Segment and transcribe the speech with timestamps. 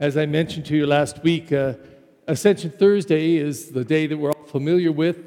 [0.00, 1.74] As I mentioned to you last week, uh,
[2.26, 5.18] Ascension Thursday is the day that we're all familiar with,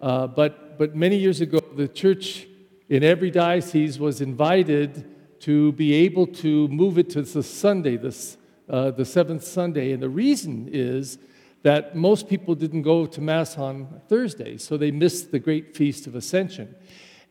[0.00, 2.46] uh, but, but many years ago, the church
[2.88, 5.04] in every diocese was invited
[5.40, 8.38] to be able to move it to the Sunday, this,
[8.70, 9.92] uh, the seventh Sunday.
[9.92, 11.18] And the reason is
[11.62, 16.06] that most people didn't go to Mass on Thursday, so they missed the great feast
[16.06, 16.74] of Ascension.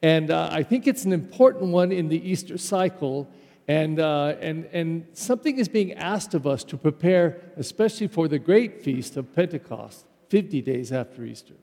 [0.04, 3.28] And uh, I think it's an important one in the Easter cycle.
[3.68, 8.40] And, uh, and, and something is being asked of us to prepare, especially for the
[8.40, 11.54] great feast of Pentecost, 50 days after Easter.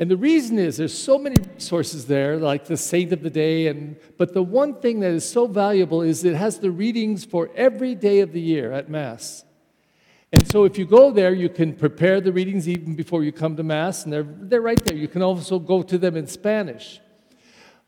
[0.00, 3.66] And the reason is there's so many resources there, like the saint of the day,
[3.66, 7.50] and but the one thing that is so valuable is it has the readings for
[7.56, 9.44] every day of the year at Mass.
[10.32, 13.56] And so if you go there, you can prepare the readings even before you come
[13.56, 14.96] to Mass, and they're, they're right there.
[14.96, 17.00] You can also go to them in Spanish.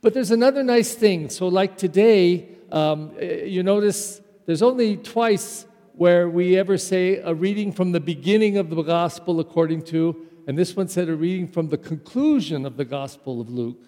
[0.00, 1.28] But there's another nice thing.
[1.28, 7.34] So, like today, um, eh, you notice there's only twice where we ever say a
[7.34, 11.46] reading from the beginning of the gospel according to, and this one said a reading
[11.46, 13.86] from the conclusion of the gospel of Luke.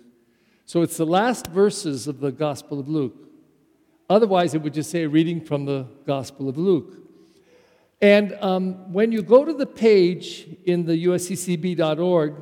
[0.67, 3.17] So, it's the last verses of the gospel of Luke.
[4.09, 6.99] Otherwise, it would just say a reading from the gospel of Luke.
[8.01, 12.35] And um, when you go to the page in the usccb.org,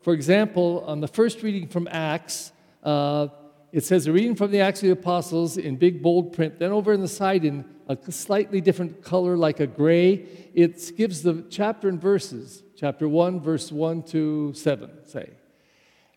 [0.00, 2.50] for example, on the first reading from Acts,
[2.82, 3.28] uh,
[3.72, 6.58] it says a reading from the Acts of the Apostles in big bold print.
[6.58, 11.22] Then over in the side in a slightly different color, like a gray, it gives
[11.22, 12.62] the chapter and verses.
[12.76, 15.30] Chapter 1, verse 1 to 7, say.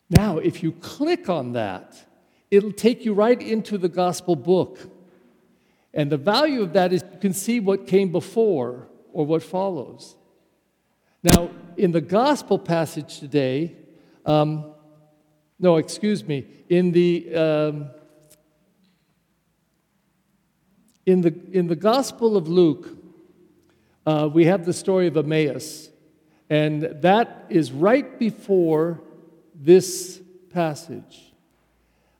[0.09, 1.95] Now, if you click on that,
[2.51, 4.79] it'll take you right into the gospel book.
[5.93, 10.15] And the value of that is you can see what came before or what follows.
[11.23, 13.77] Now, in the gospel passage today,
[14.25, 14.74] um,
[15.59, 17.89] no, excuse me, in the, um,
[21.05, 22.89] in the, in the gospel of Luke,
[24.05, 25.89] uh, we have the story of Emmaus.
[26.49, 29.01] And that is right before
[29.55, 30.21] this
[30.51, 31.33] passage.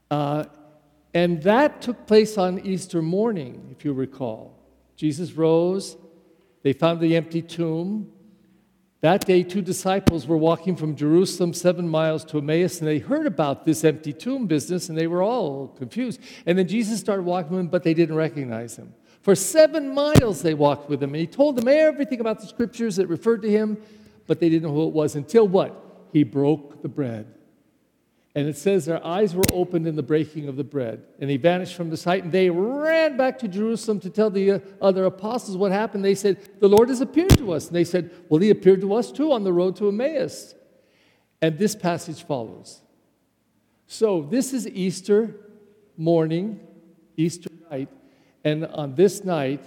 [0.09, 0.45] Uh,
[1.13, 4.57] and that took place on Easter morning, if you recall.
[4.95, 5.97] Jesus rose,
[6.63, 8.11] they found the empty tomb.
[9.01, 13.27] That day, two disciples were walking from Jerusalem seven miles to Emmaus, and they heard
[13.27, 16.19] about this empty tomb business, and they were all confused.
[16.45, 18.93] And then Jesus started walking with them, but they didn't recognize him.
[19.21, 22.95] For seven miles, they walked with him, and he told them everything about the scriptures
[22.95, 23.77] that referred to him,
[24.27, 25.75] but they didn't know who it was until what?
[26.13, 27.34] He broke the bread.
[28.35, 31.01] And it says their eyes were opened in the breaking of the bread.
[31.19, 32.23] And he vanished from the sight.
[32.25, 36.03] And they ran back to Jerusalem to tell the other apostles what happened.
[36.03, 37.67] They said, The Lord has appeared to us.
[37.67, 40.53] And they said, Well, he appeared to us too on the road to Emmaus.
[41.41, 42.81] And this passage follows.
[43.87, 45.35] So this is Easter
[45.95, 46.59] morning,
[47.15, 47.89] Easter night.
[48.43, 49.63] And on this night,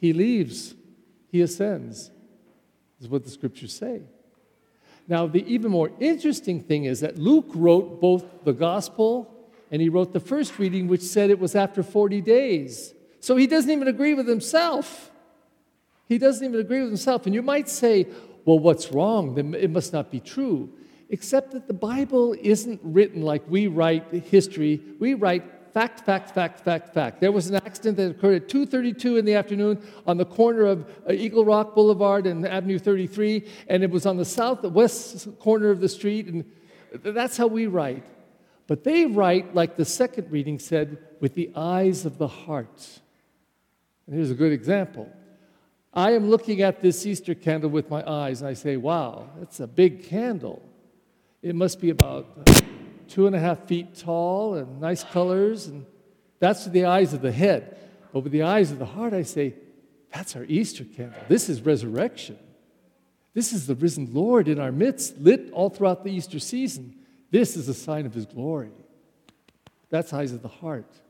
[0.00, 0.74] he leaves,
[1.32, 2.10] he ascends,
[3.00, 4.02] is what the scriptures say.
[5.08, 9.28] Now, the even more interesting thing is that Luke wrote both the gospel
[9.70, 12.94] and he wrote the first reading, which said it was after 40 days.
[13.20, 15.10] So he doesn't even agree with himself.
[16.08, 17.26] He doesn't even agree with himself.
[17.26, 18.06] And you might say,
[18.44, 19.54] well, what's wrong?
[19.54, 20.70] It must not be true.
[21.08, 24.80] Except that the Bible isn't written like we write history.
[24.98, 27.20] We write fact, fact, fact, fact, fact.
[27.20, 30.86] There was an accident that occurred at 2:32 in the afternoon on the corner of
[31.08, 35.80] uh, Eagle Rock Boulevard and Avenue 33, and it was on the southwest corner of
[35.80, 36.44] the street, and
[37.02, 38.04] that's how we write.
[38.66, 43.00] But they write like the second reading said, with the eyes of the heart.
[44.06, 45.10] And here's a good example.
[45.94, 49.60] I am looking at this Easter candle with my eyes, and I say, wow, that's
[49.60, 50.62] a big candle.
[51.42, 52.48] It must be about
[53.12, 55.66] two and a half feet tall and nice colors.
[55.66, 55.84] And
[56.38, 57.76] that's the eyes of the head.
[58.12, 59.54] But with the eyes of the heart, I say,
[60.12, 61.20] that's our Easter candle.
[61.28, 62.38] This is resurrection.
[63.34, 66.96] This is the risen Lord in our midst, lit all throughout the Easter season.
[67.30, 68.72] This is a sign of his glory.
[69.90, 71.00] That's eyes of the heart.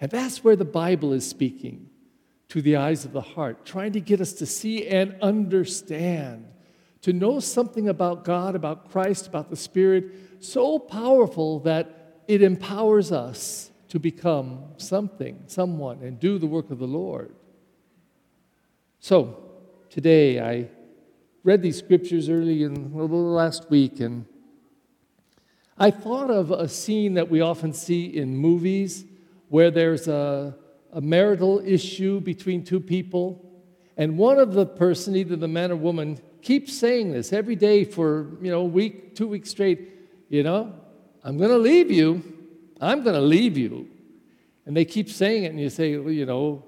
[0.00, 1.90] And that's where the Bible is speaking
[2.48, 6.46] to the eyes of the heart, trying to get us to see and understand,
[7.02, 10.04] to know something about God, about Christ, about the Spirit,
[10.40, 16.78] so powerful that it empowers us to become something, someone, and do the work of
[16.78, 17.34] the Lord.
[19.00, 19.42] So,
[19.88, 20.68] today I
[21.42, 24.26] read these scriptures early in the last week, and
[25.76, 29.04] I thought of a scene that we often see in movies
[29.48, 30.54] where there's a,
[30.92, 33.49] a marital issue between two people,
[34.00, 37.84] and one of the person, either the man or woman, keeps saying this every day
[37.84, 39.90] for you know a week, two weeks straight.
[40.30, 40.72] You know,
[41.22, 42.22] I'm going to leave you.
[42.80, 43.90] I'm going to leave you.
[44.64, 46.64] And they keep saying it, and you say, well, you know,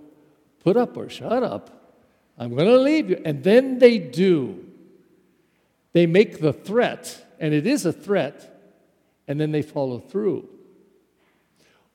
[0.62, 1.96] put up or shut up.
[2.36, 3.22] I'm going to leave you.
[3.24, 4.66] And then they do.
[5.94, 8.62] They make the threat, and it is a threat,
[9.26, 10.50] and then they follow through.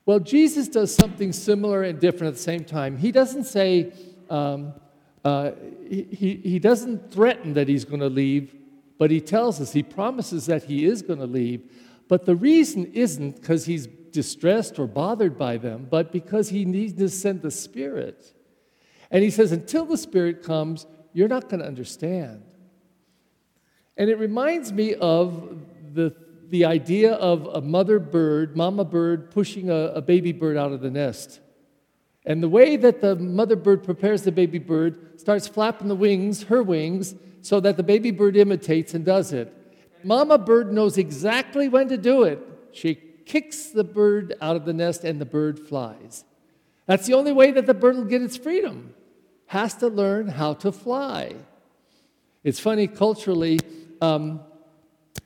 [0.04, 2.96] Well, Jesus does something similar and different at the same time.
[2.96, 3.92] He doesn't say,
[4.30, 4.72] um,
[5.24, 5.52] uh,
[5.88, 8.54] he, he doesn't threaten that he's going to leave,
[8.98, 11.62] but he tells us, he promises that he is going to leave.
[12.08, 16.94] But the reason isn't because he's distressed or bothered by them, but because he needs
[16.94, 18.32] to send the Spirit.
[19.10, 22.42] And he says, until the Spirit comes, you're not going to understand.
[23.96, 25.58] And it reminds me of
[25.94, 26.14] the
[26.50, 30.80] the idea of a mother bird, mama bird, pushing a, a baby bird out of
[30.80, 31.40] the nest.
[32.24, 36.44] And the way that the mother bird prepares the baby bird starts flapping the wings,
[36.44, 39.54] her wings, so that the baby bird imitates and does it.
[40.04, 42.40] Mama bird knows exactly when to do it.
[42.72, 46.24] She kicks the bird out of the nest and the bird flies.
[46.86, 48.94] That's the only way that the bird will get its freedom.
[49.46, 51.34] Has to learn how to fly.
[52.44, 53.60] It's funny, culturally,
[54.00, 54.40] um,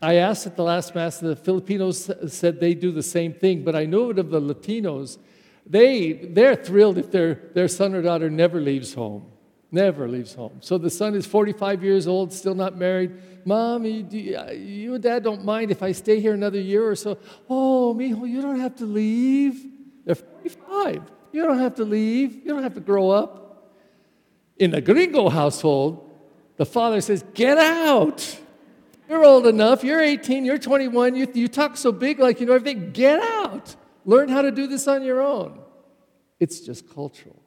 [0.00, 3.76] I asked at the last Mass, the Filipinos said they do the same thing, but
[3.76, 5.18] I know it of the Latinos.
[5.66, 9.26] They, they're thrilled if their, their son or daughter never leaves home.
[9.70, 10.58] Never leaves home.
[10.60, 13.12] So the son is 45 years old, still not married.
[13.46, 16.94] Mom, you, uh, you and dad don't mind if I stay here another year or
[16.94, 17.16] so.
[17.48, 19.64] Oh, mijo, you don't have to leave.
[20.04, 21.02] They're 45.
[21.32, 22.34] You don't have to leave.
[22.34, 23.72] You don't have to grow up.
[24.58, 26.10] In a gringo household,
[26.56, 28.38] the father says, Get out.
[29.08, 29.82] You're old enough.
[29.82, 30.44] You're 18.
[30.44, 31.16] You're 21.
[31.16, 32.92] You, you talk so big like you know everything.
[32.92, 33.74] Get out.
[34.04, 35.60] Learn how to do this on your own.
[36.40, 37.40] It's just cultural.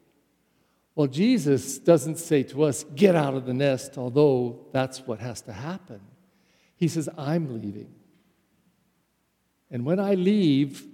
[0.95, 5.41] Well, Jesus doesn't say to us, get out of the nest, although that's what has
[5.41, 5.99] to happen.
[6.77, 7.93] He says, I'm leaving.
[9.69, 10.85] And when I leave,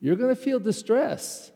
[0.00, 1.52] you're going to feel distress.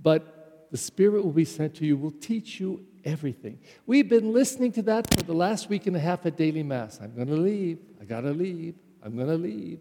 [0.00, 3.58] But the Spirit will be sent to you, will teach you everything.
[3.86, 6.98] We've been listening to that for the last week and a half at Daily Mass.
[7.00, 7.78] I'm going to leave.
[8.00, 8.74] I got to leave.
[9.02, 9.80] I'm going to leave.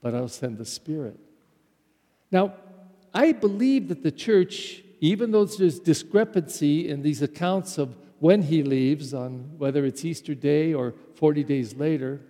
[0.00, 1.20] But I'll send the Spirit.
[2.30, 2.54] Now,
[3.14, 8.62] I believe that the church, even though there's discrepancy in these accounts of when he
[8.62, 12.20] leaves, on whether it's Easter Day or 40 days later,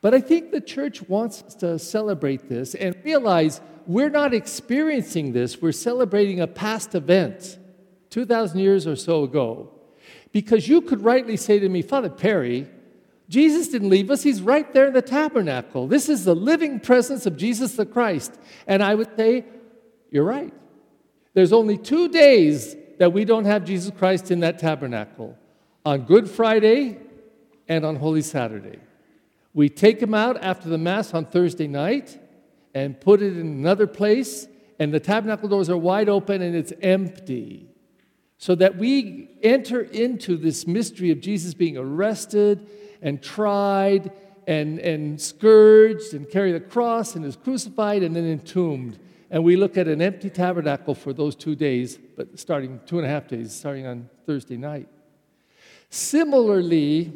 [0.00, 5.60] but I think the church wants to celebrate this and realize we're not experiencing this,
[5.60, 7.58] we're celebrating a past event.
[8.10, 9.70] 2,000 years or so ago.
[10.32, 12.68] Because you could rightly say to me, Father Perry,
[13.28, 15.86] Jesus didn't leave us, he's right there in the tabernacle.
[15.86, 18.38] This is the living presence of Jesus the Christ.
[18.66, 19.44] And I would say,
[20.10, 20.52] You're right.
[21.34, 25.36] There's only two days that we don't have Jesus Christ in that tabernacle
[25.84, 26.98] on Good Friday
[27.68, 28.78] and on Holy Saturday.
[29.54, 32.18] We take him out after the Mass on Thursday night
[32.74, 34.46] and put it in another place,
[34.78, 37.68] and the tabernacle doors are wide open and it's empty
[38.38, 42.68] so that we enter into this mystery of Jesus being arrested
[43.02, 44.10] and tried
[44.46, 48.98] and, and scourged and carried the cross and is crucified and then entombed.
[49.30, 53.06] And we look at an empty tabernacle for those two days, but starting two and
[53.06, 54.88] a half days, starting on Thursday night.
[55.90, 57.12] Similarly,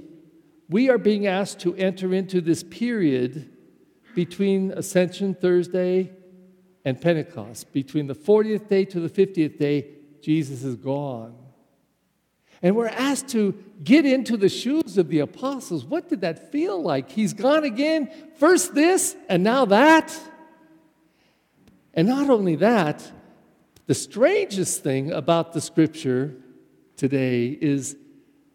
[0.68, 3.50] we are being asked to enter into this period
[4.14, 6.12] between Ascension Thursday
[6.84, 9.86] and Pentecost, between the 40th day to the 50th day,
[10.20, 11.34] Jesus is gone.
[12.62, 13.52] And we're asked to
[13.82, 15.84] get into the shoes of the apostles.
[15.84, 17.10] What did that feel like?
[17.10, 18.08] He's gone again.
[18.36, 20.16] First this, and now that.
[21.92, 23.10] And not only that,
[23.86, 26.36] the strangest thing about the scripture
[26.96, 27.96] today is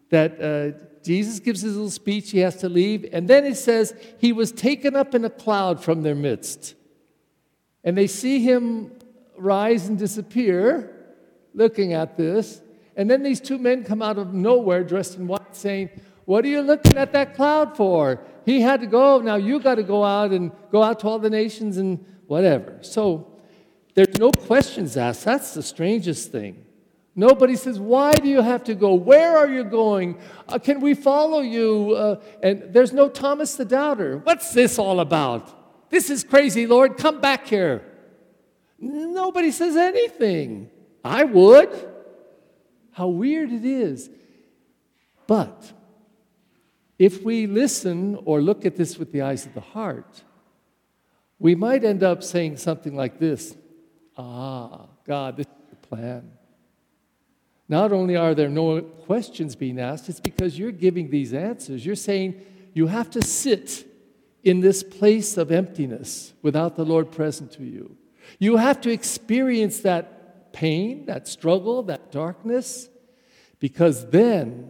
[0.08, 3.94] that uh, Jesus gives his little speech, he has to leave, and then it says,
[4.18, 6.74] He was taken up in a cloud from their midst.
[7.84, 8.92] And they see him
[9.36, 10.94] rise and disappear
[11.54, 12.60] looking at this.
[12.98, 15.88] And then these two men come out of nowhere dressed in white saying,
[16.24, 18.20] What are you looking at that cloud for?
[18.44, 19.20] He had to go.
[19.20, 22.78] Now you got to go out and go out to all the nations and whatever.
[22.82, 23.32] So
[23.94, 25.24] there's no questions asked.
[25.24, 26.64] That's the strangest thing.
[27.14, 28.94] Nobody says, Why do you have to go?
[28.94, 30.18] Where are you going?
[30.48, 31.94] Uh, can we follow you?
[31.96, 34.18] Uh, and there's no Thomas the Doubter.
[34.18, 35.88] What's this all about?
[35.88, 36.96] This is crazy, Lord.
[36.96, 37.84] Come back here.
[38.80, 40.70] Nobody says anything.
[41.04, 41.97] I would.
[42.98, 44.10] How weird it is.
[45.28, 45.72] But
[46.98, 50.24] if we listen or look at this with the eyes of the heart,
[51.38, 53.56] we might end up saying something like this
[54.16, 56.28] Ah, God, this is the plan.
[57.68, 61.86] Not only are there no questions being asked, it's because you're giving these answers.
[61.86, 62.40] You're saying
[62.74, 63.86] you have to sit
[64.42, 67.96] in this place of emptiness without the Lord present to you.
[68.40, 70.17] You have to experience that
[70.58, 72.88] pain, that struggle, that darkness,
[73.60, 74.68] because then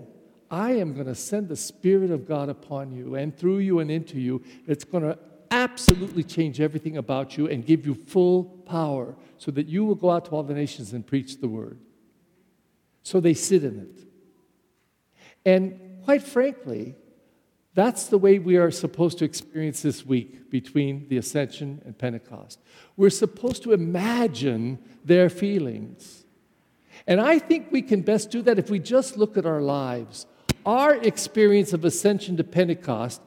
[0.50, 3.90] I am going to send the Spirit of God upon you and through you and
[3.90, 4.42] into you.
[4.66, 5.18] It's going to
[5.50, 10.10] absolutely change everything about you and give you full power so that you will go
[10.10, 11.78] out to all the nations and preach the word.
[13.02, 14.04] So they sit in it.
[15.46, 16.96] And quite frankly,
[17.78, 22.58] that's the way we are supposed to experience this week between the ascension and Pentecost.
[22.96, 26.24] We're supposed to imagine their feelings.
[27.06, 30.26] And I think we can best do that if we just look at our lives.
[30.66, 33.22] Our experience of ascension to Pentecost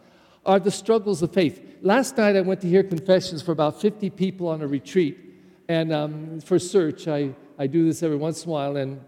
[0.46, 1.78] are the struggles of faith.
[1.82, 5.18] Last night I went to hear confessions for about 50 people on a retreat.
[5.70, 8.76] And um, for search, I, I do this every once in a while.
[8.76, 9.00] And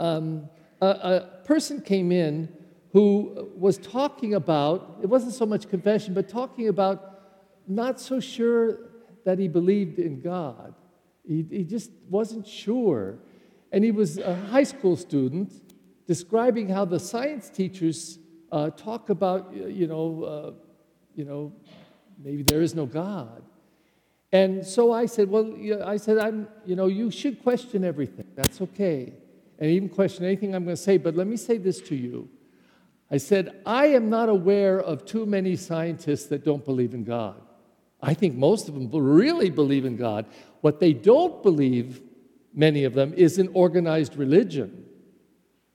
[0.00, 0.48] um,
[0.80, 2.48] a, a person came in
[2.94, 7.18] who was talking about, it wasn't so much confession, but talking about
[7.66, 8.78] not so sure
[9.24, 10.74] that he believed in God.
[11.26, 13.16] He, he just wasn't sure.
[13.72, 15.52] And he was a high school student
[16.06, 18.20] describing how the science teachers
[18.52, 20.52] uh, talk about, you know, uh,
[21.16, 21.52] you know,
[22.22, 23.42] maybe there is no God.
[24.30, 25.52] And so I said, well,
[25.84, 28.26] I said, I'm, you know, you should question everything.
[28.36, 29.14] That's okay.
[29.58, 30.96] And even question anything I'm going to say.
[30.96, 32.28] But let me say this to you.
[33.10, 37.40] I said, I am not aware of too many scientists that don't believe in God.
[38.00, 40.26] I think most of them really believe in God.
[40.60, 42.02] What they don't believe,
[42.52, 44.84] many of them, is in organized religion.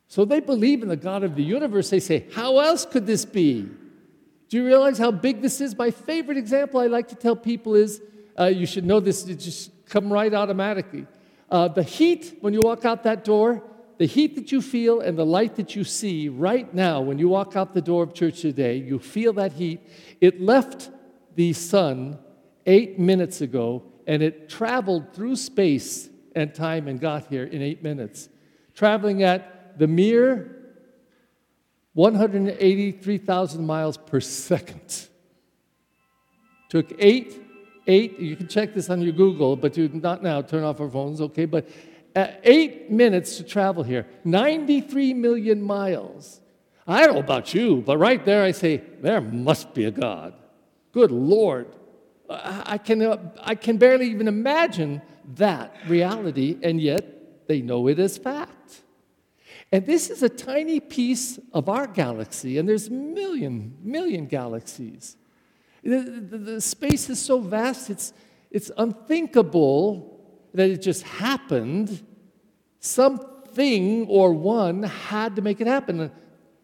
[0.07, 1.89] So they believe in the God of the universe.
[1.89, 3.69] They say, How else could this be?
[4.49, 5.77] Do you realize how big this is?
[5.77, 8.01] My favorite example I like to tell people is
[8.39, 11.05] uh, you should know this, it just come right automatically.
[11.51, 13.63] Uh, the heat when you walk out that door
[13.99, 17.27] the heat that you feel and the light that you see right now when you
[17.27, 19.81] walk out the door of church today, you feel that heat.
[20.21, 20.89] It left
[21.35, 22.17] the sun
[22.65, 27.83] eight minutes ago and it traveled through space and time and got here in eight
[27.83, 28.29] minutes,
[28.73, 30.55] traveling at the mere
[31.93, 35.09] 183,000 miles per second.
[36.69, 37.41] Took eight,
[37.85, 40.89] eight, you can check this on your Google, but you not now, turn off our
[40.89, 41.43] phones, okay?
[41.43, 41.67] But
[42.15, 46.41] eight minutes to travel here, 93 million miles.
[46.87, 50.33] I don't know about you, but right there I say, there must be a God.
[50.91, 51.67] Good Lord.
[52.29, 55.01] I can, uh, I can barely even imagine
[55.35, 58.81] that reality, and yet they know it as fact.
[59.71, 65.15] And this is a tiny piece of our galaxy, and there's million, million galaxies.
[65.83, 68.13] The, the, the space is so vast, it's,
[68.51, 70.18] it's unthinkable
[70.53, 72.03] that it just happened.
[72.79, 76.11] Something or one had to make it happen.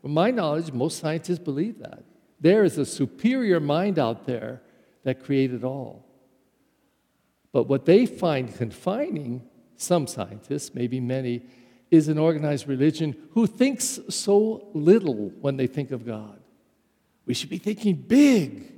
[0.02, 2.04] From my knowledge, most scientists believe that.
[2.40, 4.62] There is a superior mind out there
[5.04, 6.06] that created all.
[7.52, 9.42] But what they find confining,
[9.78, 11.46] some scientists, maybe many,
[11.90, 16.40] is an organized religion who thinks so little when they think of God.
[17.26, 18.72] We should be thinking big.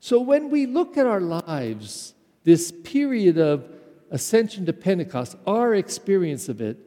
[0.00, 2.14] So when we look at our lives,
[2.50, 3.64] this period of
[4.10, 6.78] ascension to Pentecost, our experience of it,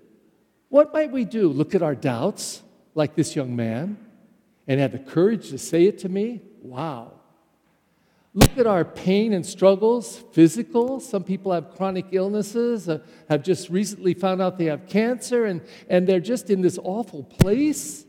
[0.67, 1.47] what might we do?
[1.47, 2.61] Look at our doubts,
[2.95, 3.97] like this young man,
[4.67, 6.41] and have the courage to say it to me?
[6.61, 7.13] Wow.
[8.33, 10.99] Look at our pain and struggles, physical.
[10.99, 15.61] Some people have chronic illnesses, uh, have just recently found out they have cancer, and,
[15.87, 18.03] and they're just in this awful place.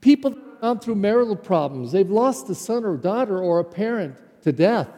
[0.00, 1.90] People gone through marital problems.
[1.90, 4.88] They've lost a son or daughter or a parent to death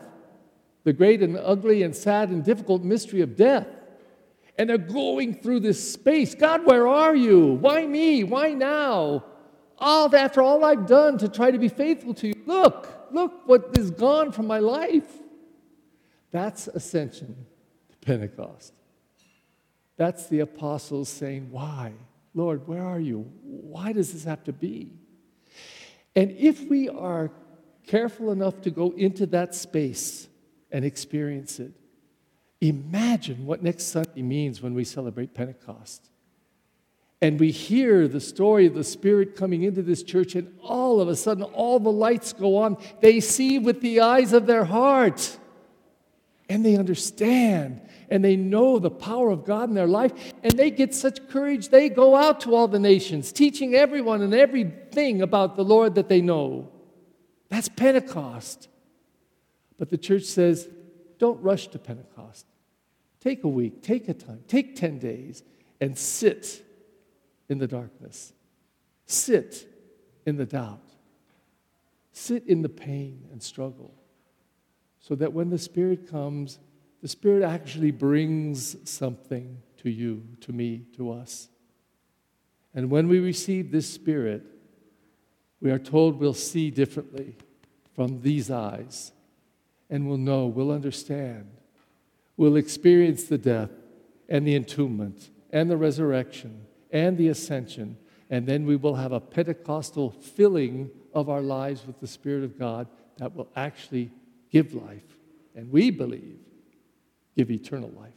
[0.88, 3.66] the great and ugly and sad and difficult mystery of death.
[4.56, 6.34] And they're going through this space.
[6.34, 7.58] God, where are you?
[7.60, 8.24] Why me?
[8.24, 9.22] Why now?
[9.76, 12.34] All after all I've done to try to be faithful to you.
[12.46, 15.06] Look, look what is gone from my life.
[16.30, 17.36] That's ascension
[17.90, 18.72] to Pentecost.
[19.98, 21.92] That's the apostles saying, Why?
[22.32, 23.30] Lord, where are you?
[23.42, 24.94] Why does this have to be?
[26.16, 27.30] And if we are
[27.86, 30.28] careful enough to go into that space
[30.70, 31.72] and experience it,
[32.60, 36.10] imagine what next Sunday means when we celebrate Pentecost.
[37.20, 41.08] And we hear the story of the Spirit coming into this church, and all of
[41.08, 42.76] a sudden, all the lights go on.
[43.00, 45.36] They see with the eyes of their heart,
[46.48, 50.12] and they understand, and they know the power of God in their life,
[50.44, 51.70] and they get such courage.
[51.70, 56.08] They go out to all the nations, teaching everyone and everything about the Lord that
[56.08, 56.68] they know.
[57.48, 58.68] That's Pentecost.
[59.78, 60.68] But the church says,
[61.18, 62.46] don't rush to Pentecost.
[63.20, 65.42] Take a week, take a time, take 10 days,
[65.80, 66.64] and sit
[67.48, 68.32] in the darkness.
[69.06, 69.66] Sit
[70.26, 70.82] in the doubt.
[72.12, 73.94] Sit in the pain and struggle.
[75.00, 76.58] So that when the Spirit comes,
[77.00, 81.48] the Spirit actually brings something to you, to me, to us.
[82.74, 84.42] And when we receive this Spirit,
[85.60, 87.36] we are told we'll see differently
[87.94, 89.12] from these eyes.
[89.90, 91.50] And we'll know, we'll understand.
[92.36, 93.70] We'll experience the death
[94.28, 97.96] and the entombment and the resurrection and the ascension.
[98.30, 102.58] And then we will have a Pentecostal filling of our lives with the Spirit of
[102.58, 104.10] God that will actually
[104.50, 105.16] give life.
[105.54, 106.38] And we believe,
[107.36, 108.12] give eternal life.